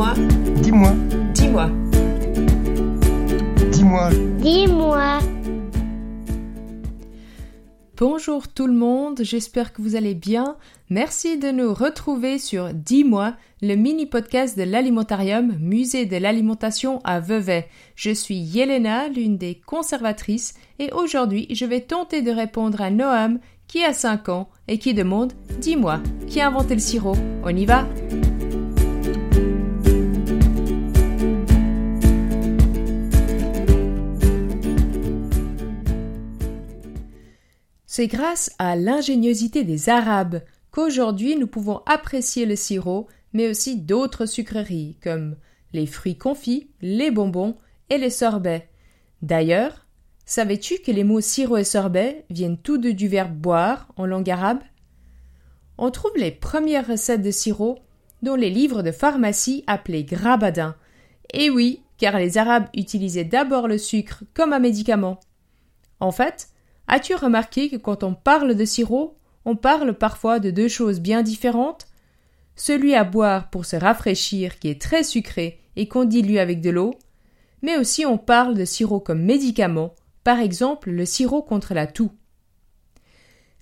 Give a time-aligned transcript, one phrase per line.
[0.00, 0.14] Dis-moi.
[0.62, 0.92] Dis-moi.
[1.34, 1.70] Dis-moi.
[3.70, 4.10] Dis-moi.
[4.38, 5.18] Dis-moi.
[7.98, 10.56] Bonjour tout le monde, j'espère que vous allez bien.
[10.88, 17.20] Merci de nous retrouver sur Dis-moi, le mini podcast de l'Alimentarium, musée de l'alimentation à
[17.20, 17.68] Vevey.
[17.94, 23.38] Je suis Yelena, l'une des conservatrices, et aujourd'hui je vais tenter de répondre à Noam
[23.68, 27.16] qui a 5 ans et qui demande Dis-moi, qui a inventé le sirop?
[27.44, 27.86] On y va?
[37.92, 44.26] C'est grâce à l'ingéniosité des Arabes qu'aujourd'hui nous pouvons apprécier le sirop, mais aussi d'autres
[44.26, 45.34] sucreries comme
[45.72, 47.56] les fruits confits, les bonbons
[47.88, 48.68] et les sorbets.
[49.22, 49.88] D'ailleurs,
[50.24, 54.30] savais-tu que les mots sirop et sorbet viennent tous deux du verbe boire en langue
[54.30, 54.60] arabe?
[55.76, 57.80] On trouve les premières recettes de sirop
[58.22, 60.76] dans les livres de pharmacie appelés grabadins.
[61.34, 65.18] Et oui, car les Arabes utilisaient d'abord le sucre comme un médicament.
[65.98, 66.49] En fait,
[66.92, 71.22] As-tu remarqué que quand on parle de sirop, on parle parfois de deux choses bien
[71.22, 71.86] différentes?
[72.56, 76.70] Celui à boire pour se rafraîchir qui est très sucré et qu'on dilue avec de
[76.70, 76.94] l'eau,
[77.62, 82.10] mais aussi on parle de sirop comme médicament, par exemple le sirop contre la toux.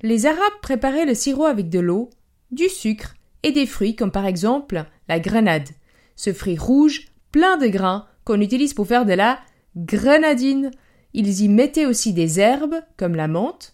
[0.00, 2.08] Les Arabes préparaient le sirop avec de l'eau,
[2.50, 5.68] du sucre et des fruits comme par exemple la grenade,
[6.16, 9.38] ce fruit rouge plein de grains qu'on utilise pour faire de la
[9.76, 10.70] grenadine,
[11.14, 13.72] ils y mettaient aussi des herbes, comme la menthe,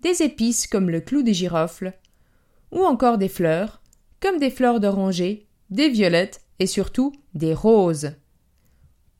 [0.00, 1.94] des épices, comme le clou de girofle,
[2.70, 3.80] ou encore des fleurs,
[4.20, 8.12] comme des fleurs d'oranger, des violettes et surtout des roses.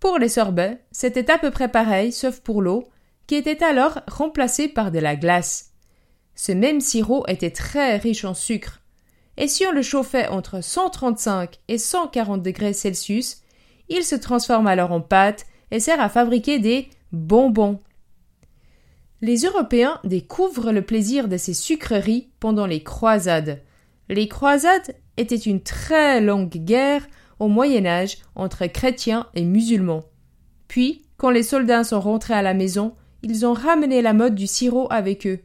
[0.00, 2.88] Pour les sorbets, c'était à peu près pareil, sauf pour l'eau,
[3.26, 5.72] qui était alors remplacée par de la glace.
[6.34, 8.82] Ce même sirop était très riche en sucre,
[9.36, 13.42] et si on le chauffait entre 135 et 140 degrés Celsius,
[13.88, 17.80] il se transforme alors en pâte et sert à fabriquer des bonbons.
[19.20, 23.62] Les Européens découvrent le plaisir de ces sucreries pendant les croisades.
[24.08, 27.06] Les croisades étaient une très longue guerre
[27.38, 30.04] au Moyen Âge entre chrétiens et musulmans.
[30.68, 34.46] Puis, quand les soldats sont rentrés à la maison, ils ont ramené la mode du
[34.46, 35.40] sirop avec eux.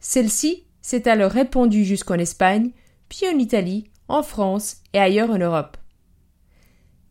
[0.00, 2.70] Celle-ci s'est alors répandue jusqu'en Espagne,
[3.08, 5.76] puis en Italie, en France et ailleurs en Europe.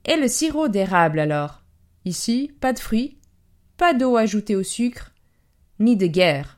[0.05, 1.63] Et le sirop d'érable alors?
[2.05, 3.18] Ici, pas de fruits,
[3.79, 5.13] pas d'eau ajoutée au sucre,
[5.79, 6.57] ni de guerre.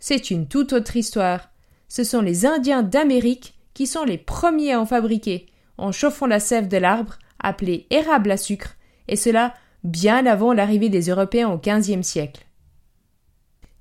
[0.00, 1.50] C'est une toute autre histoire.
[1.86, 5.46] Ce sont les Indiens d'Amérique qui sont les premiers à en fabriquer,
[5.76, 10.88] en chauffant la sève de l'arbre, appelée érable à sucre, et cela bien avant l'arrivée
[10.88, 12.46] des Européens au XVe siècle.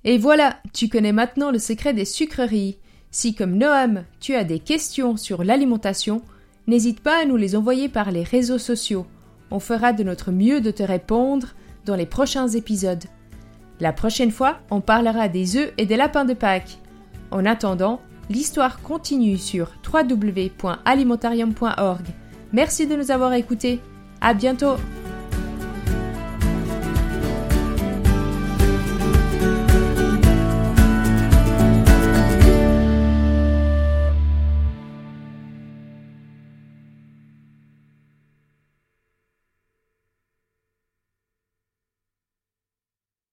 [0.03, 2.77] Et voilà, tu connais maintenant le secret des sucreries.
[3.09, 6.21] Si, comme Noam, tu as des questions sur l'alimentation,
[6.67, 9.07] n'hésite pas à nous les envoyer par les réseaux sociaux.
[9.49, 13.03] On fera de notre mieux de te répondre dans les prochains épisodes.
[13.79, 16.79] La prochaine fois, on parlera des œufs et des lapins de Pâques.
[17.31, 22.05] En attendant, l'histoire continue sur www.alimentarium.org.
[22.53, 23.81] Merci de nous avoir écoutés.
[24.21, 24.77] À bientôt!